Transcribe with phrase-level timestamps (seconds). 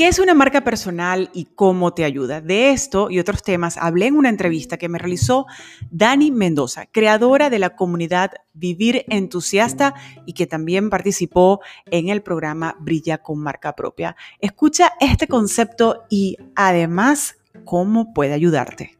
[0.00, 2.40] ¿Qué es una marca personal y cómo te ayuda?
[2.40, 5.44] De esto y otros temas hablé en una entrevista que me realizó
[5.90, 9.92] Dani Mendoza, creadora de la comunidad Vivir Entusiasta
[10.24, 11.60] y que también participó
[11.90, 14.16] en el programa Brilla con Marca Propia.
[14.38, 17.36] Escucha este concepto y además
[17.66, 18.99] cómo puede ayudarte.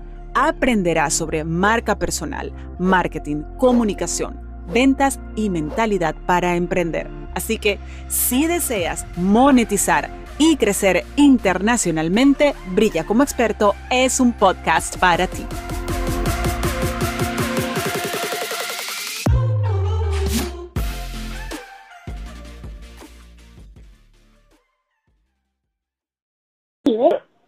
[0.33, 4.39] aprenderás sobre marca personal, marketing, comunicación,
[4.71, 7.09] ventas y mentalidad para emprender.
[7.35, 15.27] Así que si deseas monetizar y crecer internacionalmente, Brilla como experto es un podcast para
[15.27, 15.45] ti.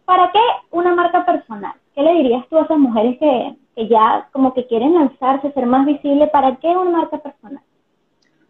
[0.04, 0.40] ¿Para qué
[0.70, 1.33] una marca personal?
[1.94, 5.86] ¿Qué le dirías tú a esas mujeres que, ya como que quieren lanzarse, ser más
[5.86, 6.26] visible?
[6.26, 7.62] ¿Para qué una marca personal?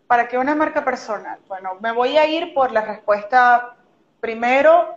[0.06, 1.38] ¿Para qué una marca personal?
[1.46, 3.76] Bueno, me voy a ir por la respuesta
[4.20, 4.94] primero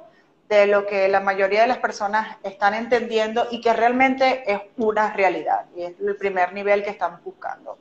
[0.47, 5.11] de lo que la mayoría de las personas están entendiendo y que realmente es una
[5.11, 7.77] realidad y es el primer nivel que estamos buscando.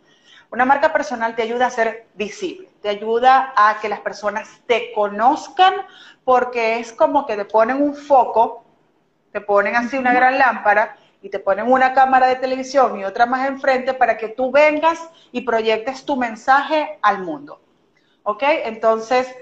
[0.51, 4.93] Una marca personal te ayuda a ser visible, te ayuda a que las personas te
[4.93, 5.75] conozcan
[6.25, 8.66] porque es como que te ponen un foco
[9.33, 13.27] te ponen así una gran lámpara y te ponen una cámara de televisión y otra
[13.27, 14.99] más enfrente para que tú vengas
[15.33, 17.61] y proyectes tu mensaje al mundo.
[18.23, 18.43] ¿Ok?
[18.45, 19.35] Entonces,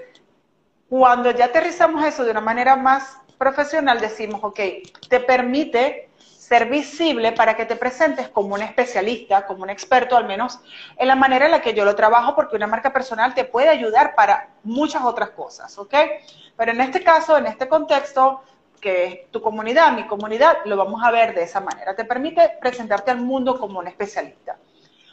[0.89, 4.59] cuando ya aterrizamos eso de una manera más profesional, decimos, ok,
[5.09, 6.09] te permite
[6.45, 10.59] ser visible para que te presentes como un especialista, como un experto al menos,
[10.95, 13.69] en la manera en la que yo lo trabajo, porque una marca personal te puede
[13.69, 15.95] ayudar para muchas otras cosas, ¿ok?
[16.55, 18.43] Pero en este caso, en este contexto,
[18.79, 21.95] que es tu comunidad, mi comunidad, lo vamos a ver de esa manera.
[21.95, 24.57] Te permite presentarte al mundo como un especialista.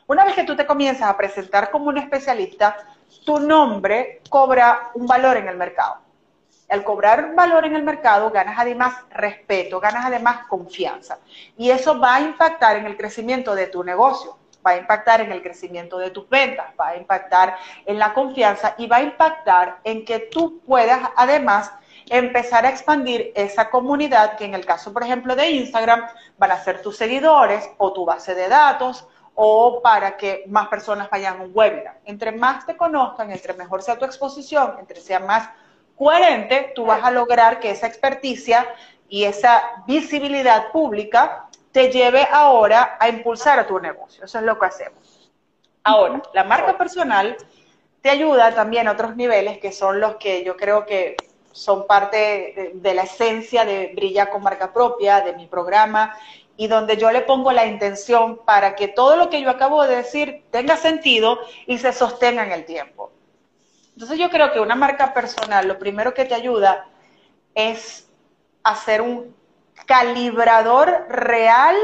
[0.07, 2.77] Una vez que tú te comienzas a presentar como un especialista,
[3.25, 5.99] tu nombre cobra un valor en el mercado.
[6.69, 11.19] Al cobrar valor en el mercado, ganas además respeto, ganas además confianza.
[11.57, 15.33] Y eso va a impactar en el crecimiento de tu negocio, va a impactar en
[15.33, 19.79] el crecimiento de tus ventas, va a impactar en la confianza y va a impactar
[19.85, 21.73] en que tú puedas además
[22.09, 26.07] empezar a expandir esa comunidad que en el caso, por ejemplo, de Instagram,
[26.39, 31.09] van a ser tus seguidores o tu base de datos o para que más personas
[31.11, 32.01] vayan a un webinar.
[32.05, 35.49] Entre más te conozcan, entre mejor sea tu exposición, entre sea más
[35.97, 38.67] coherente, tú vas a lograr que esa experticia
[39.09, 44.25] y esa visibilidad pública te lleve ahora a impulsar a tu negocio.
[44.25, 45.31] Eso es lo que hacemos.
[45.85, 47.37] Ahora, la marca personal
[48.03, 51.17] te ayuda también a otros niveles que son los que yo creo que
[51.53, 56.17] son parte de, la esencia de Brilla con marca propia, de mi programa,
[56.57, 59.97] y donde yo le pongo la intención para que todo lo que yo acabo de
[59.97, 63.11] decir tenga sentido y se sostenga en el tiempo.
[63.95, 66.89] Entonces yo creo que una marca personal, lo primero que te ayuda
[67.55, 68.09] es
[68.63, 69.35] hacer un
[69.87, 71.77] calibrador real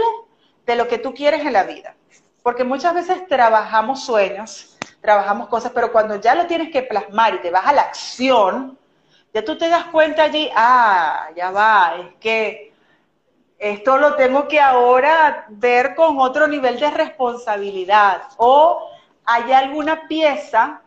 [0.67, 1.95] de lo que tú quieres en la vida.
[2.43, 7.41] Porque muchas veces trabajamos sueños, trabajamos cosas, pero cuando ya lo tienes que plasmar y
[7.41, 8.79] te vas a la acción,
[9.33, 12.73] ya tú te das cuenta allí, ah, ya va, es que
[13.59, 18.23] esto lo tengo que ahora ver con otro nivel de responsabilidad.
[18.37, 18.89] O
[19.25, 20.83] hay alguna pieza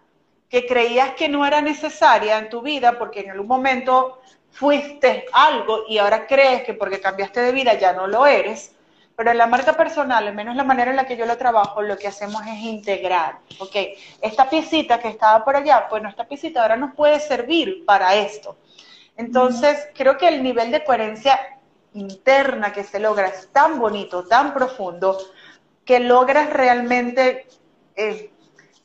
[0.50, 4.22] que creías que no era necesaria en tu vida porque en algún momento
[4.52, 8.76] fuiste algo y ahora crees que porque cambiaste de vida ya no lo eres.
[9.16, 11.82] Pero en la marca personal, al menos la manera en la que yo lo trabajo,
[11.82, 13.40] lo que hacemos es integrar.
[13.60, 13.76] Ok,
[14.22, 18.58] esta piecita que estaba por allá, bueno, esta piecita ahora nos puede servir para esto.
[19.18, 21.40] Entonces, creo que el nivel de coherencia
[21.94, 25.18] interna que se logra es tan bonito, tan profundo,
[25.86, 27.48] que logras realmente
[27.96, 28.32] eh,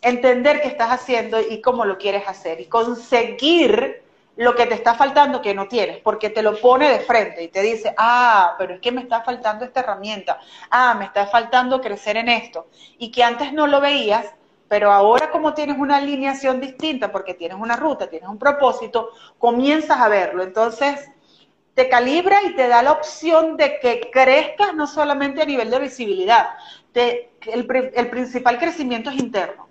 [0.03, 4.03] entender qué estás haciendo y cómo lo quieres hacer y conseguir
[4.37, 7.49] lo que te está faltando que no tienes, porque te lo pone de frente y
[7.49, 10.39] te dice, ah, pero es que me está faltando esta herramienta,
[10.71, 12.69] ah, me está faltando crecer en esto,
[12.99, 14.27] y que antes no lo veías,
[14.69, 19.99] pero ahora como tienes una alineación distinta, porque tienes una ruta, tienes un propósito, comienzas
[19.99, 20.43] a verlo.
[20.43, 21.09] Entonces,
[21.75, 25.79] te calibra y te da la opción de que crezcas no solamente a nivel de
[25.79, 26.49] visibilidad,
[26.95, 29.66] el, el principal crecimiento es interno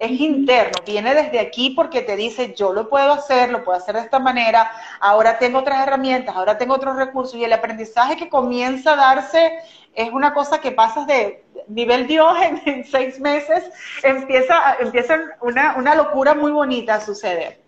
[0.00, 3.94] es interno, viene desde aquí porque te dice, yo lo puedo hacer, lo puedo hacer
[3.96, 8.30] de esta manera, ahora tengo otras herramientas, ahora tengo otros recursos y el aprendizaje que
[8.30, 9.58] comienza a darse
[9.94, 13.70] es una cosa que pasas de nivel Dios en, seis meses,
[14.02, 17.60] empieza, empieza una, una, locura muy bonita a suceder.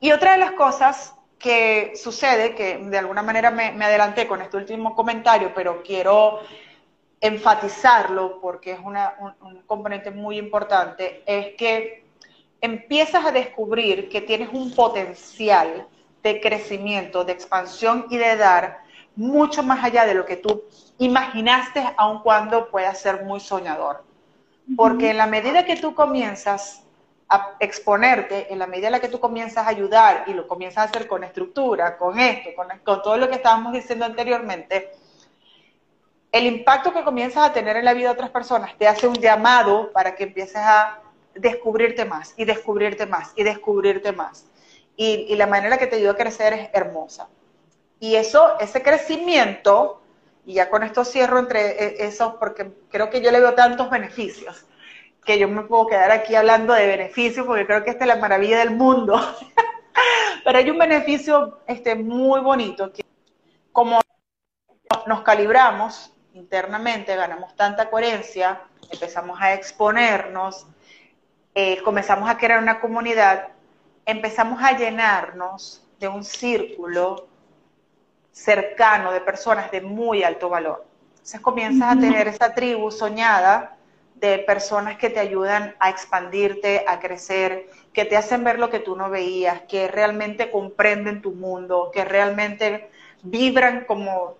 [0.00, 4.42] Y otra de las cosas que sucede, que de alguna manera me, me adelanté con
[4.42, 6.40] este último comentario, pero quiero
[7.20, 8.96] enfatizarlo porque es un,
[9.66, 12.04] componente muy importante, es que
[12.60, 15.86] empiezas a descubrir que tienes un potencial
[16.22, 18.78] de crecimiento, de expansión y de dar
[19.14, 20.64] mucho más allá de lo que tú
[20.98, 24.04] imaginaste, aun cuando pueda ser muy soñador.
[24.76, 26.82] Porque en la medida que tú comienzas
[27.28, 30.78] a exponerte, en la medida en la que tú comienzas a ayudar y lo comienzas
[30.78, 34.92] a hacer con estructura, con esto, con, con todo lo que estábamos diciendo anteriormente,
[36.36, 39.14] el impacto que comienzas a tener en la vida de otras personas te hace un
[39.14, 41.00] llamado para que empieces a
[41.34, 44.46] descubrirte más y descubrirte más y descubrirte más.
[44.96, 47.28] Y, la manera que te ayuda a crecer es hermosa.
[48.00, 50.02] Y eso, ese crecimiento,
[50.46, 53.90] y ya con esto cierro entre e, esos, porque creo que yo le veo tantos
[53.90, 54.64] beneficios,
[55.24, 58.16] que yo me puedo quedar aquí hablando de beneficios, porque creo que esta es la
[58.16, 59.18] maravilla del mundo.
[60.44, 63.04] Pero hay un beneficio este, muy bonito, que
[63.72, 64.00] como
[65.06, 68.60] nos calibramos, internamente, ganamos tanta coherencia,
[68.90, 70.66] empezamos a exponernos,
[71.54, 73.48] eh, comenzamos a crear una comunidad,
[74.04, 77.26] empezamos a llenarnos de un círculo
[78.30, 80.84] cercano de personas de muy alto valor.
[81.10, 83.76] Entonces comienzas a tener esa tribu soñada
[84.14, 88.78] de personas que te ayudan a expandirte, a crecer, que te hacen ver lo que
[88.78, 92.90] tú no veías, que realmente comprenden tu mundo, que realmente
[93.22, 94.36] vibran como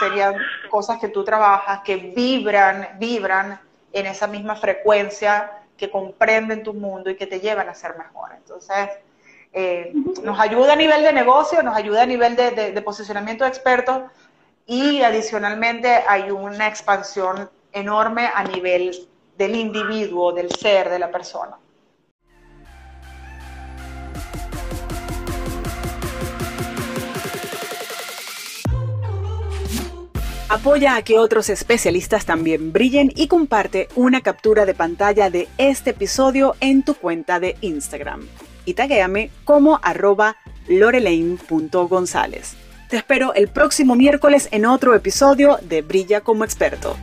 [0.00, 0.36] serían
[0.70, 3.60] cosas que tú trabajas que vibran, vibran
[3.92, 8.30] en esa misma frecuencia, que comprenden tu mundo y que te llevan a ser mejor.
[8.34, 8.90] Entonces,
[9.52, 9.92] eh,
[10.22, 14.02] nos ayuda a nivel de negocio, nos ayuda a nivel de, de posicionamiento de expertos
[14.66, 21.56] y adicionalmente hay una expansión enorme a nivel del individuo, del ser, de la persona.
[30.48, 35.90] Apoya a que otros especialistas también brillen y comparte una captura de pantalla de este
[35.90, 38.24] episodio en tu cuenta de Instagram.
[38.64, 40.36] Y taguéame como arroba.
[42.88, 46.96] Te espero el próximo miércoles en otro episodio de Brilla como experto.